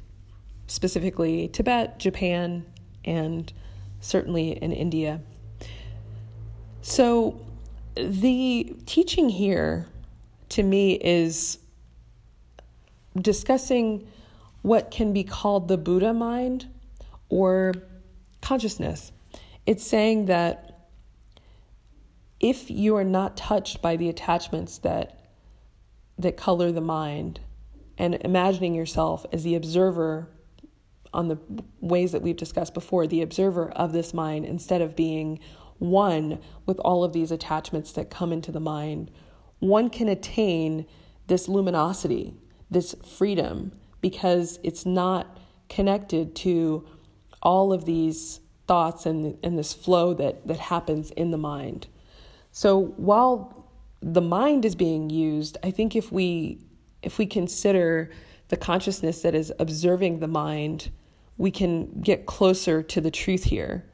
specifically 0.67 1.49
Tibet, 1.49 1.99
Japan, 1.99 2.65
and 3.05 3.53
certainly 4.01 4.53
in 4.53 4.73
India. 4.73 5.21
So 6.81 7.41
the 8.05 8.77
teaching 8.87 9.29
here 9.29 9.87
to 10.51 10.63
me 10.63 10.95
is 10.95 11.59
discussing 13.21 14.07
what 14.63 14.91
can 14.91 15.13
be 15.13 15.25
called 15.25 15.69
the 15.69 15.77
Buddha 15.77 16.13
mind 16.13 16.67
or 17.29 17.75
consciousness. 18.41 19.13
It's 19.67 19.85
saying 19.85 20.27
that 20.27 20.89
if 22.41 22.71
you 22.71 22.97
are 22.97 23.05
not 23.05 23.37
touched 23.37 23.83
by 23.83 23.97
the 23.97 24.09
attachments 24.09 24.79
that 24.79 25.15
that 26.19 26.37
color 26.37 26.73
the 26.73 26.81
mind 26.81 27.41
and 27.97 28.15
imagining 28.23 28.75
yourself 28.75 29.25
as 29.33 29.45
the 29.45 29.55
observer 29.55 30.29
on 31.13 31.29
the 31.29 31.39
ways 31.81 32.13
that 32.13 32.23
we've 32.23 32.37
discussed 32.37 32.75
before, 32.75 33.07
the 33.07 33.23
observer 33.23 33.71
of 33.71 33.93
this 33.93 34.13
mind 34.13 34.45
instead 34.45 34.81
of 34.81 34.97
being 34.97 35.39
one 35.79 36.41
with 36.67 36.79
all 36.81 37.05
of 37.05 37.13
these 37.13 37.31
attachments 37.31 37.93
that 37.93 38.11
come 38.11 38.33
into 38.33 38.53
the 38.53 38.61
mind, 38.61 39.11
one 39.59 39.91
can 39.91 40.09
attain 40.09 40.87
this 41.27 41.49
luminosity, 41.49 42.35
this 42.71 42.95
freedom, 43.17 43.73
because 44.01 44.59
it's 44.63 44.87
not 44.87 45.39
connected 45.69 46.35
to 46.37 46.87
all 47.43 47.73
of 47.73 47.85
these 47.85 48.41
thoughts 48.67 49.07
and, 49.07 49.39
and 49.43 49.59
this 49.59 49.73
flow 49.73 50.15
that, 50.15 50.47
that 50.47 50.59
happens 50.59 51.11
in 51.13 51.31
the 51.31 51.39
mind. 51.39 51.87
So 52.53 52.95
while 52.97 53.69
the 54.01 54.21
mind 54.21 54.65
is 54.65 54.75
being 54.75 55.11
used, 55.11 55.57
I 55.63 55.71
think 55.71 55.97
if 55.97 56.13
we 56.13 56.61
if 57.03 57.19
we 57.19 57.27
consider 57.27 58.11
the 58.49 58.57
consciousness 58.57 59.23
that 59.23 59.35
is 59.35 59.53
observing 59.61 60.19
the 60.19 60.29
mind, 60.29 60.91
we 61.37 61.51
can 61.51 62.01
get 62.01 62.27
closer 62.27 62.83
to 62.83 63.01
the 63.01 63.11
truth 63.11 63.45
here. 63.45 63.88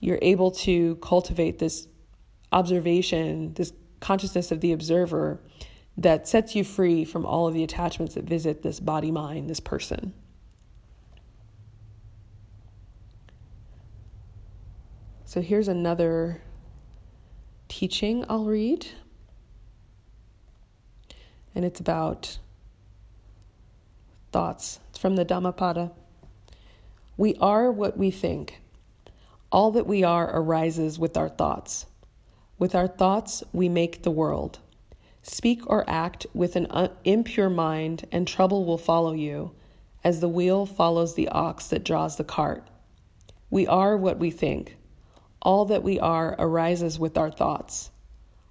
You're 0.00 0.18
able 0.22 0.50
to 0.52 0.96
cultivate 0.96 1.58
this 1.58 1.86
observation, 2.50 3.54
this 3.54 3.72
consciousness 4.00 4.50
of 4.50 4.60
the 4.60 4.72
observer 4.72 5.40
that 5.96 6.26
sets 6.26 6.56
you 6.56 6.64
free 6.64 7.04
from 7.04 7.26
all 7.26 7.46
of 7.46 7.54
the 7.54 7.62
attachments 7.62 8.14
that 8.14 8.24
visit 8.24 8.62
this 8.62 8.80
body 8.80 9.10
mind, 9.10 9.50
this 9.50 9.60
person. 9.60 10.14
So 15.26 15.40
here's 15.40 15.68
another 15.68 16.42
teaching 17.68 18.24
I'll 18.28 18.46
read. 18.46 18.86
And 21.54 21.64
it's 21.64 21.78
about 21.78 22.38
thoughts. 24.32 24.80
It's 24.88 24.98
from 24.98 25.16
the 25.16 25.24
Dhammapada. 25.24 25.92
We 27.16 27.36
are 27.40 27.70
what 27.70 27.96
we 27.96 28.10
think. 28.10 28.60
All 29.52 29.72
that 29.72 29.86
we 29.86 30.04
are 30.04 30.30
arises 30.32 30.98
with 30.98 31.16
our 31.16 31.28
thoughts. 31.28 31.86
With 32.58 32.74
our 32.74 32.86
thoughts, 32.86 33.42
we 33.52 33.68
make 33.68 34.02
the 34.02 34.10
world. 34.10 34.60
Speak 35.22 35.62
or 35.66 35.84
act 35.88 36.26
with 36.32 36.54
an 36.54 36.66
un- 36.70 36.90
impure 37.04 37.50
mind, 37.50 38.06
and 38.12 38.28
trouble 38.28 38.64
will 38.64 38.78
follow 38.78 39.12
you, 39.12 39.50
as 40.04 40.20
the 40.20 40.28
wheel 40.28 40.66
follows 40.66 41.14
the 41.14 41.28
ox 41.28 41.66
that 41.68 41.84
draws 41.84 42.16
the 42.16 42.24
cart. 42.24 42.68
We 43.50 43.66
are 43.66 43.96
what 43.96 44.18
we 44.18 44.30
think. 44.30 44.76
All 45.42 45.64
that 45.64 45.82
we 45.82 45.98
are 45.98 46.36
arises 46.38 46.98
with 46.98 47.18
our 47.18 47.30
thoughts. 47.30 47.90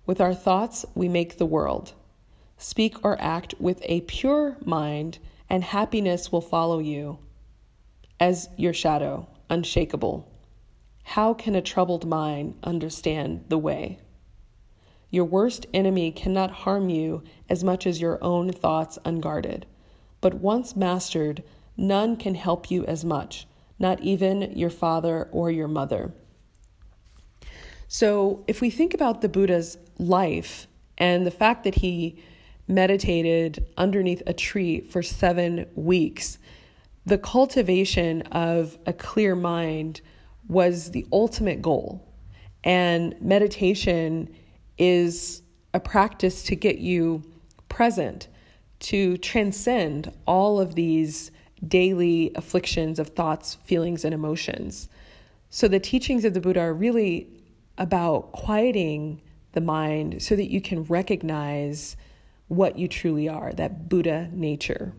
With 0.06 0.20
our 0.20 0.34
thoughts, 0.34 0.86
we 0.96 1.08
make 1.08 1.38
the 1.38 1.46
world. 1.46 1.94
Speak 2.58 3.06
or 3.06 3.16
act 3.22 3.56
with 3.58 3.80
a 3.84 4.02
pure 4.02 4.58
mind, 4.66 5.20
and 5.50 5.64
happiness 5.64 6.30
will 6.30 6.42
follow 6.42 6.80
you 6.80 7.20
as 8.20 8.50
your 8.58 8.74
shadow, 8.74 9.28
unshakable. 9.50 10.29
How 11.14 11.34
can 11.34 11.56
a 11.56 11.62
troubled 11.62 12.06
mind 12.06 12.60
understand 12.64 13.46
the 13.50 13.58
way? 13.58 13.98
Your 15.10 15.26
worst 15.26 15.66
enemy 15.74 16.12
cannot 16.12 16.52
harm 16.52 16.90
you 16.90 17.24
as 17.50 17.64
much 17.64 17.88
as 17.88 18.00
your 18.00 18.24
own 18.24 18.52
thoughts 18.52 19.00
unguarded. 19.04 19.66
But 20.22 20.36
once 20.36 20.76
mastered, 20.76 21.44
none 21.76 22.16
can 22.16 22.36
help 22.36 22.70
you 22.70 22.86
as 22.86 23.04
much, 23.04 23.48
not 23.80 24.00
even 24.02 24.56
your 24.56 24.70
father 24.70 25.30
or 25.32 25.50
your 25.50 25.68
mother. 25.68 26.14
So, 27.88 28.44
if 28.48 28.62
we 28.62 28.70
think 28.70 28.94
about 28.94 29.22
the 29.22 29.30
Buddha's 29.30 29.80
life 29.98 30.68
and 30.96 31.26
the 31.26 31.32
fact 31.32 31.64
that 31.64 31.74
he 31.74 32.22
meditated 32.68 33.66
underneath 33.78 34.22
a 34.28 34.34
tree 34.34 34.82
for 34.82 35.02
seven 35.02 35.66
weeks, 35.74 36.38
the 37.04 37.18
cultivation 37.18 38.22
of 38.32 38.78
a 38.86 38.94
clear 38.94 39.36
mind 39.36 40.02
was 40.50 40.92
the 40.92 41.06
ultimate 41.14 41.62
goal. 41.62 42.06
And 42.64 43.16
meditation 43.22 44.36
is 44.78 45.42
a 45.74 45.80
practice 45.80 46.44
to 46.44 46.56
get 46.56 46.80
you 46.80 47.24
present, 47.70 48.28
to 48.80 49.18
transcend 49.18 50.12
all 50.26 50.60
of 50.60 50.76
these 50.76 51.32
daily 51.66 52.32
afflictions 52.36 53.00
of 53.00 53.10
thoughts, 53.10 53.56
feelings, 53.56 54.04
and 54.04 54.14
emotions. 54.14 54.90
So, 55.50 55.68
the 55.68 55.80
teachings 55.80 56.26
of 56.26 56.34
the 56.34 56.42
Buddha 56.42 56.62
are 56.62 56.74
really 56.74 57.28
about 57.78 58.32
quieting 58.32 59.22
the 59.54 59.62
mind 59.62 60.22
so 60.22 60.36
that 60.36 60.52
you 60.52 60.62
can 60.62 60.84
recognize 60.84 61.96
what 62.48 62.78
you 62.78 62.88
truly 62.88 63.28
are, 63.28 63.52
that 63.54 63.90
Buddha 63.90 64.30
nature. 64.32 64.94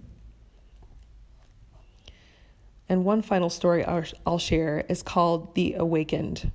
And 2.90 3.04
one 3.04 3.22
final 3.22 3.50
story 3.50 3.84
I'll 3.84 4.38
share 4.38 4.84
is 4.88 5.04
called 5.04 5.54
The 5.54 5.74
Awakened. 5.74 6.50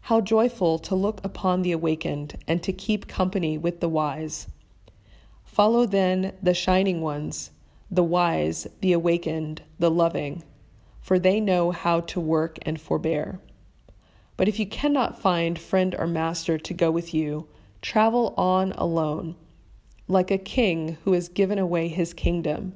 How 0.00 0.22
joyful 0.22 0.78
to 0.78 0.94
look 0.94 1.20
upon 1.22 1.60
the 1.60 1.72
awakened 1.72 2.38
and 2.48 2.62
to 2.62 2.72
keep 2.72 3.06
company 3.06 3.58
with 3.58 3.80
the 3.80 3.88
wise. 3.90 4.46
Follow 5.44 5.84
then 5.84 6.32
the 6.42 6.54
shining 6.54 7.02
ones, 7.02 7.50
the 7.90 8.02
wise, 8.02 8.66
the 8.80 8.94
awakened, 8.94 9.60
the 9.78 9.90
loving, 9.90 10.42
for 11.02 11.18
they 11.18 11.38
know 11.38 11.70
how 11.70 12.00
to 12.00 12.18
work 12.18 12.58
and 12.62 12.80
forbear. 12.80 13.38
But 14.38 14.48
if 14.48 14.58
you 14.58 14.64
cannot 14.64 15.20
find 15.20 15.58
friend 15.58 15.94
or 15.98 16.06
master 16.06 16.56
to 16.56 16.72
go 16.72 16.90
with 16.90 17.12
you, 17.12 17.46
travel 17.82 18.32
on 18.38 18.72
alone, 18.72 19.36
like 20.08 20.30
a 20.30 20.38
king 20.38 20.96
who 21.04 21.12
has 21.12 21.28
given 21.28 21.58
away 21.58 21.88
his 21.88 22.14
kingdom, 22.14 22.74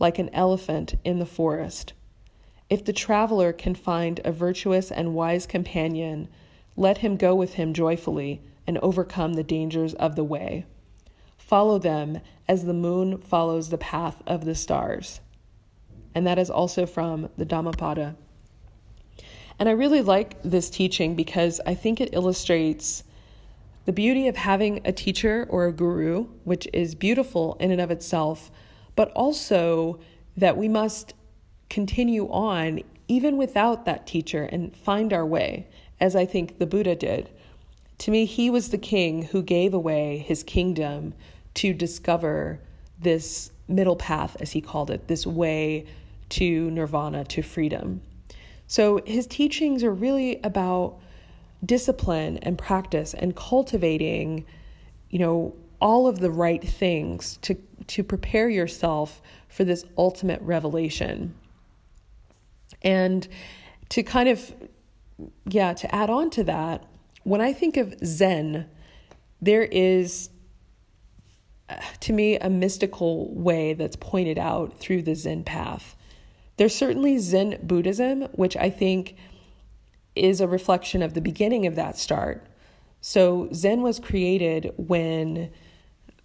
like 0.00 0.18
an 0.18 0.30
elephant 0.32 0.96
in 1.04 1.20
the 1.20 1.24
forest. 1.24 1.92
If 2.70 2.84
the 2.84 2.92
traveler 2.92 3.52
can 3.52 3.74
find 3.74 4.20
a 4.24 4.32
virtuous 4.32 4.90
and 4.90 5.14
wise 5.14 5.46
companion, 5.46 6.28
let 6.76 6.98
him 6.98 7.16
go 7.16 7.34
with 7.34 7.54
him 7.54 7.72
joyfully 7.72 8.42
and 8.66 8.78
overcome 8.78 9.34
the 9.34 9.42
dangers 9.42 9.94
of 9.94 10.16
the 10.16 10.24
way. 10.24 10.66
Follow 11.38 11.78
them 11.78 12.20
as 12.46 12.64
the 12.64 12.74
moon 12.74 13.18
follows 13.18 13.70
the 13.70 13.78
path 13.78 14.22
of 14.26 14.44
the 14.44 14.54
stars. 14.54 15.20
And 16.14 16.26
that 16.26 16.38
is 16.38 16.50
also 16.50 16.84
from 16.84 17.30
the 17.38 17.46
Dhammapada. 17.46 18.16
And 19.58 19.68
I 19.68 19.72
really 19.72 20.02
like 20.02 20.40
this 20.42 20.68
teaching 20.68 21.16
because 21.16 21.60
I 21.66 21.74
think 21.74 22.00
it 22.00 22.10
illustrates 22.12 23.02
the 23.86 23.92
beauty 23.92 24.28
of 24.28 24.36
having 24.36 24.82
a 24.84 24.92
teacher 24.92 25.46
or 25.48 25.66
a 25.66 25.72
guru, 25.72 26.26
which 26.44 26.68
is 26.74 26.94
beautiful 26.94 27.56
in 27.58 27.70
and 27.70 27.80
of 27.80 27.90
itself, 27.90 28.50
but 28.94 29.10
also 29.12 29.98
that 30.36 30.58
we 30.58 30.68
must 30.68 31.14
continue 31.68 32.28
on 32.30 32.80
even 33.08 33.36
without 33.36 33.84
that 33.84 34.06
teacher 34.06 34.44
and 34.44 34.76
find 34.76 35.12
our 35.12 35.24
way, 35.24 35.66
as 36.00 36.14
I 36.14 36.26
think 36.26 36.58
the 36.58 36.66
Buddha 36.66 36.94
did. 36.94 37.30
To 37.98 38.10
me, 38.10 38.26
he 38.26 38.50
was 38.50 38.68
the 38.68 38.78
king 38.78 39.24
who 39.24 39.42
gave 39.42 39.74
away 39.74 40.18
his 40.18 40.42
kingdom 40.42 41.14
to 41.54 41.72
discover 41.72 42.60
this 43.00 43.50
middle 43.66 43.96
path, 43.96 44.36
as 44.40 44.52
he 44.52 44.60
called 44.60 44.90
it, 44.90 45.08
this 45.08 45.26
way 45.26 45.86
to 46.30 46.70
nirvana, 46.70 47.24
to 47.24 47.42
freedom. 47.42 48.02
So 48.66 49.00
his 49.06 49.26
teachings 49.26 49.82
are 49.82 49.92
really 49.92 50.40
about 50.44 50.98
discipline 51.64 52.38
and 52.38 52.58
practice 52.58 53.14
and 53.14 53.34
cultivating, 53.34 54.44
you 55.10 55.18
know, 55.18 55.54
all 55.80 56.06
of 56.06 56.20
the 56.20 56.30
right 56.30 56.62
things 56.62 57.38
to 57.42 57.56
to 57.86 58.04
prepare 58.04 58.50
yourself 58.50 59.22
for 59.48 59.64
this 59.64 59.84
ultimate 59.96 60.40
revelation. 60.42 61.34
And 62.82 63.26
to 63.90 64.02
kind 64.02 64.28
of 64.28 64.52
yeah, 65.48 65.72
to 65.74 65.94
add 65.94 66.10
on 66.10 66.30
to 66.30 66.44
that, 66.44 66.84
when 67.24 67.40
I 67.40 67.52
think 67.52 67.76
of 67.76 67.94
Zen, 68.04 68.66
there 69.40 69.64
is 69.64 70.30
uh, 71.68 71.76
to 72.00 72.12
me 72.12 72.36
a 72.36 72.48
mystical 72.48 73.34
way 73.34 73.74
that's 73.74 73.96
pointed 73.96 74.38
out 74.38 74.78
through 74.78 75.02
the 75.02 75.14
Zen 75.14 75.44
path. 75.44 75.96
There's 76.56 76.74
certainly 76.74 77.18
Zen 77.18 77.58
Buddhism, 77.62 78.22
which 78.32 78.56
I 78.56 78.70
think 78.70 79.16
is 80.16 80.40
a 80.40 80.48
reflection 80.48 81.02
of 81.02 81.14
the 81.14 81.20
beginning 81.20 81.66
of 81.66 81.76
that 81.76 81.98
start. 81.98 82.46
So, 83.00 83.48
Zen 83.52 83.82
was 83.82 84.00
created 84.00 84.72
when 84.76 85.50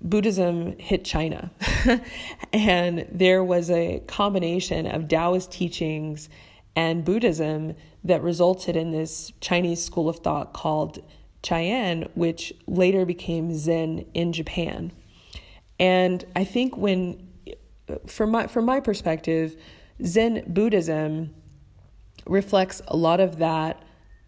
Buddhism 0.04 0.78
hit 0.78 1.06
China, 1.06 1.52
and 2.54 3.08
there 3.10 3.44
was 3.44 3.70
a 3.70 4.04
combination 4.08 4.86
of 4.86 5.08
Taoist 5.08 5.52
teachings 5.52 6.30
and 6.76 7.06
Buddhism 7.06 7.76
that 8.04 8.22
resulted 8.22 8.76
in 8.76 8.92
this 8.92 9.32
Chinese 9.40 9.84
school 9.84 10.10
of 10.10 10.20
thought 10.20 10.54
called 10.54 11.00
Chan, 11.42 12.10
which 12.16 12.54
later 12.68 13.06
became 13.06 13.56
Zen 13.56 14.06
in 14.14 14.34
Japan. 14.34 14.92
And 15.80 16.26
I 16.36 16.44
think 16.44 16.76
when, 16.76 17.28
from 18.06 18.32
my 18.32 18.48
from 18.48 18.66
my 18.66 18.80
perspective, 18.80 19.56
Zen 20.04 20.44
Buddhism 20.48 21.34
reflects 22.26 22.82
a 22.88 22.98
lot 22.98 23.20
of 23.20 23.38
that 23.38 23.84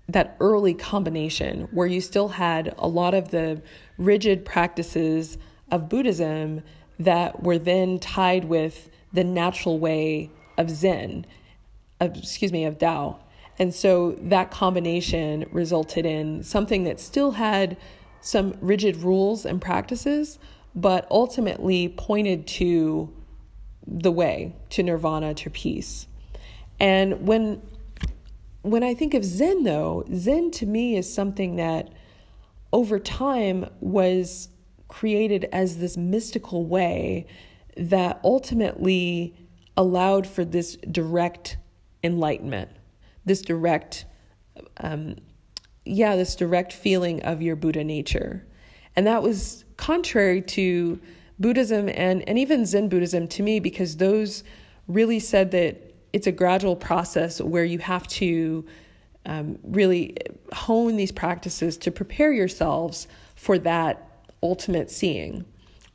that 0.07 0.37
early 0.39 0.73
combination 0.73 1.67
where 1.71 1.87
you 1.87 1.99
still 1.99 2.27
had 2.27 2.73
a 2.77 2.87
lot 2.87 3.13
of 3.13 3.31
the 3.31 3.61
rigid 3.97 4.45
practices 4.45 5.37
of 5.71 5.89
Buddhism 5.89 6.61
that 6.99 7.43
were 7.43 7.57
then 7.57 7.99
tied 7.99 8.45
with 8.45 8.89
the 9.11 9.23
natural 9.23 9.79
way 9.79 10.31
of 10.57 10.69
Zen, 10.69 11.25
of, 11.99 12.15
excuse 12.17 12.51
me, 12.51 12.65
of 12.65 12.77
Tao. 12.77 13.19
And 13.57 13.73
so 13.73 14.11
that 14.21 14.51
combination 14.51 15.45
resulted 15.51 16.05
in 16.05 16.43
something 16.43 16.83
that 16.83 16.99
still 16.99 17.31
had 17.31 17.77
some 18.21 18.55
rigid 18.59 18.97
rules 18.97 19.45
and 19.45 19.61
practices, 19.61 20.39
but 20.73 21.07
ultimately 21.09 21.89
pointed 21.89 22.47
to 22.47 23.13
the 23.87 24.11
way 24.11 24.53
to 24.71 24.83
nirvana, 24.83 25.33
to 25.35 25.49
peace. 25.49 26.07
And 26.79 27.27
when 27.27 27.61
when 28.61 28.83
I 28.83 28.95
think 28.95 29.13
of 29.13 29.23
Zen, 29.23 29.63
though, 29.63 30.05
Zen 30.11 30.49
to 30.51 30.65
me 30.65 30.95
is 30.95 31.13
something 31.13 31.57
that 31.57 31.87
over 32.73 32.97
time 32.97 33.69
was 33.79 34.49
created 34.87 35.47
as 35.51 35.77
this 35.77 35.97
mystical 35.97 36.65
way 36.65 37.25
that 37.77 38.19
ultimately 38.23 39.35
allowed 39.77 40.25
for 40.25 40.45
this 40.45 40.77
direct 40.91 41.57
enlightenment, 42.03 42.69
this 43.25 43.41
direct, 43.41 44.05
um, 44.77 45.15
yeah, 45.85 46.15
this 46.15 46.35
direct 46.35 46.71
feeling 46.71 47.21
of 47.23 47.41
your 47.41 47.55
Buddha 47.55 47.83
nature. 47.83 48.45
And 48.95 49.05
that 49.07 49.21
was 49.21 49.65
contrary 49.77 50.41
to 50.41 50.99
Buddhism 51.39 51.89
and, 51.89 52.27
and 52.29 52.39
even 52.39 52.65
Zen 52.65 52.87
Buddhism 52.87 53.27
to 53.29 53.43
me 53.43 53.59
because 53.59 53.97
those 53.97 54.43
really 54.87 55.19
said 55.19 55.51
that 55.51 55.93
it's 56.13 56.27
a 56.27 56.31
gradual 56.31 56.75
process 56.75 57.41
where 57.41 57.65
you 57.65 57.79
have 57.79 58.07
to 58.07 58.65
um, 59.25 59.59
really 59.63 60.15
hone 60.53 60.95
these 60.95 61.11
practices 61.11 61.77
to 61.77 61.91
prepare 61.91 62.31
yourselves 62.31 63.07
for 63.35 63.57
that 63.59 64.04
ultimate 64.45 64.91
seeing. 64.91 65.45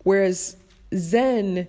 Whereas 0.03 0.57
Zen 0.95 1.69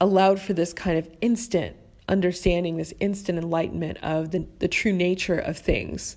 allowed 0.00 0.40
for 0.40 0.52
this 0.52 0.72
kind 0.72 0.98
of 0.98 1.08
instant 1.20 1.76
understanding, 2.08 2.76
this 2.76 2.92
instant 3.00 3.38
enlightenment 3.38 3.98
of 4.02 4.32
the, 4.32 4.46
the 4.58 4.68
true 4.68 4.92
nature 4.92 5.38
of 5.38 5.56
things. 5.56 6.16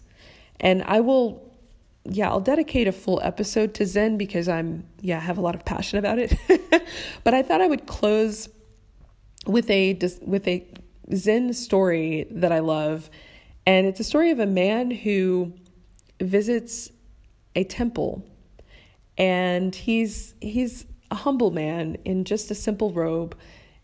And 0.60 0.82
I 0.84 1.02
will, 1.02 1.44
yeah, 2.06 2.30
I'll 2.30 2.40
dedicate 2.40 2.88
a 2.88 2.92
full 2.92 3.22
episode 3.24 3.74
to 3.76 3.86
Zen 3.86 4.18
because 4.18 4.50
I'm, 4.50 4.86
yeah, 5.02 5.18
I 5.18 5.22
have 5.22 5.38
a 5.38 5.42
lot 5.42 5.56
of 5.56 5.64
passion 5.66 6.00
about 6.00 6.18
it. 6.18 6.36
but 7.24 7.34
I 7.34 7.44
thought 7.44 7.62
I 7.62 7.68
would 7.68 7.86
close 7.86 8.50
with 9.46 9.70
a 9.70 10.00
with 10.22 10.48
a 10.48 10.66
Zen 11.14 11.54
story 11.54 12.28
that 12.32 12.52
I 12.52 12.60
love, 12.60 13.10
and 13.66 13.86
it's 13.86 14.00
a 14.00 14.04
story 14.04 14.32
of 14.32 14.40
a 14.40 14.46
man 14.46 14.90
who 14.90 15.54
visits 16.22 16.92
a 17.56 17.64
temple, 17.66 18.26
and 19.18 19.74
he's 19.74 20.34
he's 20.42 20.86
a 21.12 21.16
humble 21.16 21.52
man 21.52 21.98
in 22.06 22.26
just 22.26 22.50
a 22.52 22.56
simple 22.56 22.92
robe, 22.92 23.38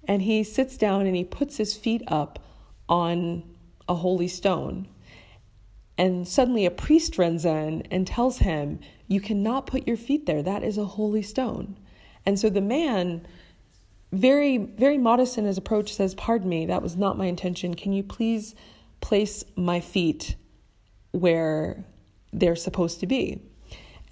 and 0.07 0.21
he 0.21 0.43
sits 0.43 0.77
down 0.77 1.05
and 1.05 1.15
he 1.15 1.23
puts 1.23 1.57
his 1.57 1.75
feet 1.75 2.01
up 2.07 2.39
on 2.87 3.43
a 3.87 3.95
holy 3.95 4.27
stone. 4.27 4.87
And 5.97 6.27
suddenly 6.27 6.65
a 6.65 6.71
priest 6.71 7.17
runs 7.17 7.45
in 7.45 7.83
and 7.91 8.07
tells 8.07 8.39
him, 8.39 8.79
You 9.07 9.19
cannot 9.19 9.67
put 9.67 9.85
your 9.85 9.97
feet 9.97 10.25
there. 10.25 10.41
That 10.41 10.63
is 10.63 10.77
a 10.77 10.85
holy 10.85 11.21
stone. 11.21 11.77
And 12.25 12.39
so 12.39 12.49
the 12.49 12.61
man 12.61 13.27
very, 14.11 14.57
very 14.57 14.97
modest 14.97 15.37
in 15.37 15.45
his 15.45 15.57
approach, 15.57 15.93
says, 15.93 16.15
Pardon 16.15 16.49
me, 16.49 16.65
that 16.65 16.81
was 16.81 16.95
not 16.95 17.17
my 17.17 17.25
intention. 17.25 17.75
Can 17.75 17.93
you 17.93 18.03
please 18.03 18.55
place 19.01 19.43
my 19.55 19.79
feet 19.79 20.35
where 21.11 21.85
they're 22.33 22.55
supposed 22.55 22.99
to 23.01 23.07
be? 23.07 23.41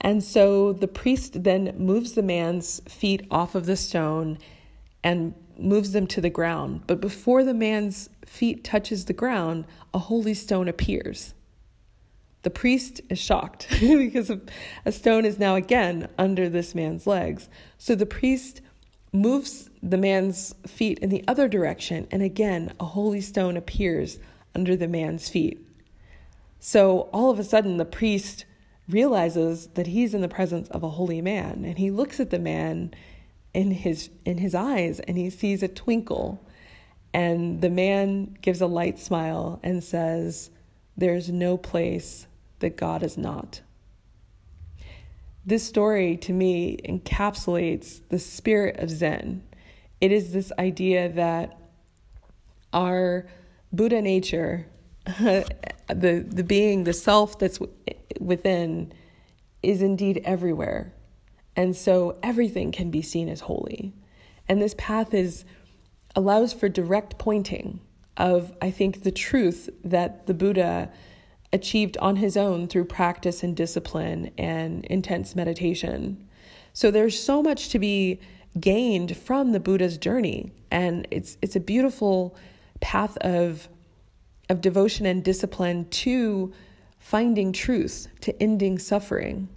And 0.02 0.24
so 0.24 0.74
the 0.74 0.88
priest 0.88 1.44
then 1.44 1.74
moves 1.78 2.14
the 2.14 2.24
man's 2.24 2.82
feet 2.88 3.26
off 3.32 3.56
of 3.56 3.66
the 3.66 3.76
stone 3.76 4.38
and 5.04 5.34
moves 5.58 5.92
them 5.92 6.08
to 6.08 6.22
the 6.22 6.30
ground. 6.30 6.84
But 6.88 7.02
before 7.02 7.44
the 7.44 7.54
man's 7.54 8.10
feet 8.26 8.64
touches 8.64 9.06
the 9.06 9.14
ground, 9.14 9.66
a 9.94 10.00
holy 10.00 10.34
stone 10.34 10.68
appears. 10.68 11.34
The 12.44 12.50
priest 12.50 13.02
is 13.10 13.20
shocked 13.20 13.68
because 13.80 14.32
a 14.86 14.92
stone 14.92 15.26
is 15.26 15.40
now 15.40 15.56
again 15.56 16.08
under 16.18 16.48
this 16.48 16.76
man's 16.76 17.08
legs. 17.08 17.50
So 17.78 17.96
the 17.96 18.06
priest 18.06 18.62
moves 19.12 19.70
the 19.82 19.98
man's 19.98 20.54
feet 20.66 21.00
in 21.00 21.10
the 21.10 21.24
other 21.28 21.48
direction, 21.48 22.08
and 22.12 22.22
again, 22.22 22.74
a 22.80 22.86
holy 22.86 23.22
stone 23.22 23.58
appears 23.58 24.20
under 24.54 24.76
the 24.76 24.88
man's 24.88 25.30
feet. 25.30 25.66
So 26.60 27.10
all 27.14 27.32
of 27.32 27.40
a 27.40 27.44
sudden, 27.44 27.78
the 27.78 27.86
priest 27.86 28.46
realizes 28.90 29.68
that 29.76 29.88
he's 29.88 30.14
in 30.14 30.22
the 30.22 30.28
presence 30.28 30.70
of 30.70 30.84
a 30.84 30.90
holy 30.90 31.22
man, 31.22 31.64
and 31.66 31.78
he 31.78 31.92
looks 31.92 32.20
at 32.20 32.30
the 32.30 32.40
man 32.40 32.94
in 33.54 33.72
his 33.72 34.10
in 34.26 34.38
his 34.38 34.56
eyes, 34.56 35.00
and 35.02 35.18
he 35.18 35.30
sees 35.30 35.64
a 35.64 35.68
twinkle. 35.68 36.44
And 37.14 37.62
the 37.62 37.70
man 37.70 38.38
gives 38.42 38.62
a 38.62 38.68
light 38.68 39.00
smile 39.00 39.60
and 39.64 39.84
says, 39.84 40.52
There's 40.96 41.30
no 41.30 41.58
place 41.58 42.28
that 42.60 42.78
God 42.78 43.02
is 43.02 43.18
not. 43.18 43.62
This 45.46 45.66
story 45.66 46.18
to 46.18 46.34
me 46.34 46.78
encapsulates 46.84 48.02
the 48.10 48.20
spirit 48.20 48.78
of 48.80 48.90
Zen. 48.90 49.44
It 50.02 50.12
is 50.12 50.34
this 50.34 50.52
idea 50.60 51.10
that 51.10 51.58
our 52.74 53.26
Buddha 53.72 54.02
nature, 54.02 54.68
the, 55.06 55.46
the 55.88 56.44
being, 56.44 56.84
the 56.84 56.94
self 56.94 57.40
that's 57.40 57.60
within, 58.20 58.94
is 59.64 59.82
indeed 59.82 60.22
everywhere. 60.24 60.94
And 61.56 61.76
so 61.76 62.18
everything 62.22 62.72
can 62.72 62.92
be 62.92 63.02
seen 63.02 63.30
as 63.30 63.42
holy. 63.42 63.94
And 64.48 64.62
this 64.62 64.76
path 64.78 65.14
is 65.14 65.46
allows 66.16 66.54
for 66.54 66.70
direct 66.70 67.18
pointing 67.18 67.80
of, 68.16 68.54
I 68.62 68.72
think, 68.72 69.04
the 69.04 69.12
truth 69.12 69.70
that 69.84 70.26
the 70.26 70.34
Buddha 70.34 70.92
achieved 71.54 71.98
on 71.98 72.18
his 72.18 72.36
own 72.36 72.68
through 72.68 72.86
practice 72.86 73.44
and 73.44 73.56
discipline 73.56 74.32
and 74.38 74.84
intense 74.86 75.36
meditation. 75.36 76.28
So 76.74 76.92
there's 76.92 77.20
so 77.20 77.42
much 77.42 77.70
to 77.70 77.80
be 77.80 78.20
gained 78.60 79.16
from 79.16 79.52
the 79.52 79.60
Buddha's 79.60 79.98
journey 79.98 80.52
and 80.72 81.08
it's 81.12 81.38
it's 81.42 81.56
a 81.56 81.60
beautiful 81.60 82.36
path 82.80 83.18
of 83.18 83.68
of 84.50 84.62
devotion 84.62 85.06
and 85.06 85.24
discipline 85.24 85.88
to 85.90 86.54
finding 87.08 87.54
truth, 87.54 88.10
to 88.20 88.44
ending 88.44 88.78
suffering. 88.78 89.48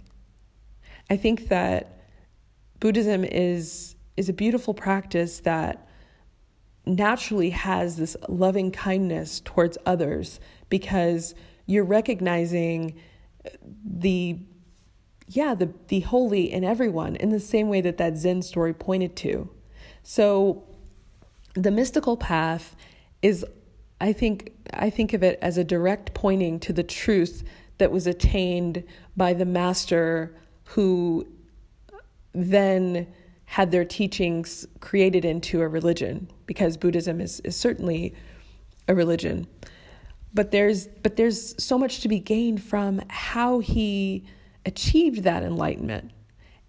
I 1.09 1.17
think 1.17 1.49
that 1.49 2.01
Buddhism 2.79 3.25
is 3.25 3.95
is 4.15 4.29
a 4.29 4.33
beautiful 4.33 4.73
practice 4.73 5.41
that 5.41 5.85
naturally 6.85 7.49
has 7.49 7.97
this 7.97 8.15
loving 8.29 8.71
kindness 8.71 9.41
towards 9.41 9.77
others 9.85 10.39
because 10.69 11.35
you're 11.65 11.83
recognizing 11.83 12.97
the 13.85 14.39
yeah 15.27 15.53
the 15.53 15.73
the 15.89 15.99
holy 15.99 16.49
in 16.49 16.63
everyone 16.63 17.17
in 17.17 17.31
the 17.31 17.39
same 17.39 17.67
way 17.67 17.81
that 17.81 17.97
that 17.97 18.17
zen 18.17 18.41
story 18.41 18.73
pointed 18.73 19.15
to 19.15 19.49
so 20.03 20.63
the 21.55 21.71
mystical 21.71 22.15
path 22.17 22.75
is 23.21 23.45
i 23.99 24.11
think 24.13 24.51
i 24.73 24.89
think 24.89 25.13
of 25.13 25.23
it 25.23 25.37
as 25.41 25.57
a 25.57 25.63
direct 25.63 26.13
pointing 26.13 26.59
to 26.59 26.73
the 26.73 26.83
truth 26.83 27.43
that 27.77 27.91
was 27.91 28.05
attained 28.07 28.83
by 29.17 29.33
the 29.33 29.45
master 29.45 30.35
who 30.65 31.27
then 32.33 33.07
had 33.45 33.71
their 33.71 33.83
teachings 33.83 34.65
created 34.79 35.25
into 35.25 35.61
a 35.61 35.67
religion 35.67 36.29
because 36.45 36.77
buddhism 36.77 37.19
is, 37.19 37.41
is 37.41 37.55
certainly 37.55 38.13
a 38.87 38.95
religion. 38.95 39.45
But 40.33 40.51
there's 40.51 40.87
but 40.87 41.17
there's 41.17 41.61
so 41.61 41.77
much 41.77 41.99
to 42.01 42.07
be 42.07 42.19
gained 42.19 42.63
from 42.63 43.01
how 43.09 43.59
he 43.59 44.23
achieved 44.65 45.23
that 45.23 45.43
enlightenment. 45.43 46.11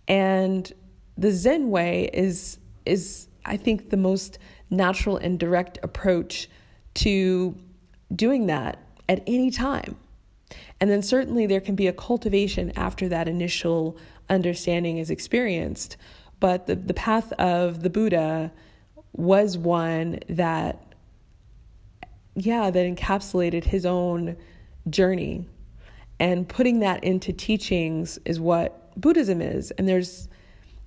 And 0.09 0.73
the 1.17 1.31
zen 1.31 1.71
way 1.71 2.11
is 2.13 2.59
is 2.85 3.29
i 3.45 3.57
think 3.57 3.91
the 3.91 3.97
most 3.97 4.39
natural 4.71 5.19
and 5.19 5.39
direct 5.39 5.79
approach 5.83 6.49
to 6.95 7.55
doing 8.15 8.47
that 8.47 8.79
at 9.09 9.23
any 9.27 9.51
time 9.51 9.97
and 10.81 10.91
then 10.91 11.03
certainly 11.03 11.47
there 11.47 11.61
can 11.61 11.75
be 11.75 11.87
a 11.87 11.93
cultivation 11.93 12.73
after 12.77 13.09
that 13.09 13.29
initial 13.29 13.97
understanding 14.29 14.99
is 14.99 15.11
experienced 15.11 15.97
but 16.41 16.67
the, 16.67 16.75
the 16.75 16.95
path 16.95 17.33
of 17.33 17.83
the 17.83 17.91
buddha 17.91 18.53
was 19.13 19.59
one 19.59 20.19
that 20.29 20.93
yeah, 22.35 22.71
that 22.71 22.87
encapsulated 22.87 23.65
his 23.65 23.85
own 23.85 24.37
journey. 24.89 25.49
And 26.19 26.49
putting 26.49 26.81
that 26.81 27.03
into 27.05 27.33
teachings 27.33 28.19
is 28.25 28.41
what 28.41 28.99
Buddhism 29.01 29.41
is. 29.41 29.71
And 29.73 29.89
there's 29.89 30.29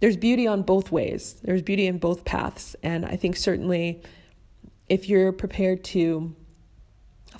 there's 0.02 0.18
beauty 0.18 0.46
on 0.46 0.62
both 0.62 0.92
ways. 0.92 1.38
There's 1.44 1.62
beauty 1.62 1.88
in 1.88 1.98
both 1.98 2.26
paths. 2.26 2.76
And 2.84 3.06
I 3.06 3.16
think 3.16 3.38
certainly 3.38 4.02
if 4.90 5.08
you're 5.10 5.32
prepared 5.32 5.84
to 5.86 6.36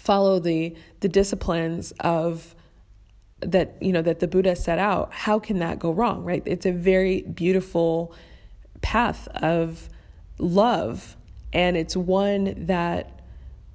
follow 0.06 0.40
the 0.40 0.76
the 1.02 1.10
disciplines 1.10 1.92
of 2.00 2.56
that 3.42 3.76
you 3.82 3.92
know 3.92 4.02
that 4.02 4.20
the 4.20 4.28
Buddha 4.28 4.56
set 4.56 4.80
out, 4.80 5.12
how 5.12 5.40
can 5.40 5.60
that 5.60 5.80
go 5.80 5.92
wrong, 5.92 6.24
right? 6.24 6.44
It's 6.46 6.66
a 6.66 6.72
very 6.72 7.22
beautiful 7.24 8.14
path 8.82 9.28
of 9.30 9.90
love 10.38 11.18
and 11.54 11.78
it's 11.78 11.96
one 11.96 12.66
that 12.66 13.22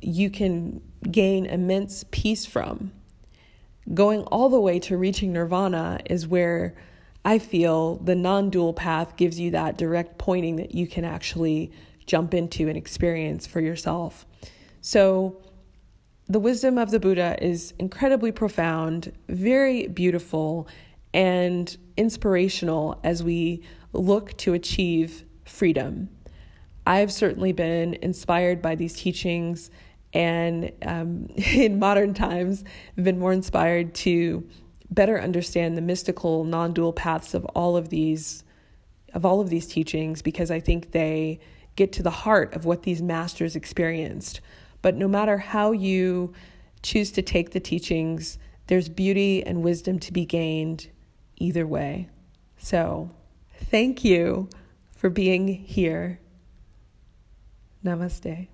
you 0.03 0.31
can 0.31 0.81
gain 1.11 1.47
immense 1.47 2.05
peace 2.11 2.47
from. 2.47 2.93
Going 3.93 4.23
all 4.25 4.49
the 4.49 4.61
way 4.61 4.79
to 4.81 4.97
reaching 4.97 5.33
nirvana 5.33 6.01
is 6.09 6.29
where 6.29 6.75
I 7.25 7.39
feel 7.39 7.97
the 7.97 8.15
non 8.15 8.51
dual 8.51 8.73
path 8.73 9.17
gives 9.17 9.41
you 9.41 9.51
that 9.53 9.77
direct 9.77 10.19
pointing 10.19 10.57
that 10.57 10.75
you 10.75 10.87
can 10.87 11.05
actually 11.05 11.73
jump 12.07 12.35
into 12.35 12.69
and 12.69 12.77
experience 12.77 13.47
for 13.47 13.61
yourself. 13.61 14.27
So, 14.81 15.41
the 16.31 16.39
wisdom 16.39 16.79
of 16.79 16.93
the 16.93 17.01
Buddha 17.01 17.37
is 17.43 17.75
incredibly 17.81 18.31
profound, 18.31 19.13
very 19.29 19.89
beautiful, 19.89 20.69
and 21.13 21.77
inspirational 21.97 23.01
as 23.03 23.25
we 23.25 23.65
look 23.93 24.37
to 24.37 24.55
achieve 24.55 25.25
freedom. 25.45 26.09
I've 26.87 27.13
certainly 27.13 27.51
been 27.51 27.95
inspired 27.95 28.63
by 28.63 28.77
these 28.77 28.95
teachings 28.95 29.73
and 30.13 30.71
um, 30.83 31.27
in 31.37 31.81
modern 31.81 32.15
times 32.15 32.63
been 32.95 33.19
more 33.19 33.33
inspired 33.33 33.93
to 33.97 34.49
better 34.89 35.21
understand 35.21 35.77
the 35.77 35.83
mystical 35.83 36.45
non-dual 36.45 36.93
paths 36.93 37.35
of 37.35 37.45
all 37.47 37.77
of 37.77 37.89
these 37.89 38.45
of 39.15 39.27
all 39.27 39.41
of 39.41 39.51
these 39.51 39.67
teachings 39.67 40.23
because 40.23 40.53
I 40.53 40.61
think 40.61 40.93
they 40.93 41.41
get 41.75 41.93
to 41.95 42.05
the 42.05 42.11
heart 42.11 42.55
of 42.55 42.65
what 42.65 42.85
these 42.85 43.03
masters 43.03 43.57
experienced. 43.57 44.41
But 44.83 44.97
no 44.97 45.09
matter 45.09 45.39
how 45.39 45.73
you 45.73 46.33
choose 46.83 47.11
to 47.13 47.23
take 47.23 47.51
the 47.51 47.61
teachings, 47.61 48.39
there's 48.67 48.89
beauty 48.89 49.45
and 49.45 49.63
wisdom 49.63 49.99
to 49.99 50.13
be 50.13 50.25
gained 50.25 50.89
either 51.37 51.67
way. 51.67 52.09
So, 52.57 53.11
thank 53.55 54.05
you 54.05 54.49
for 54.93 55.11
being 55.11 55.49
here 55.49 56.21
Namaste. 57.85 58.49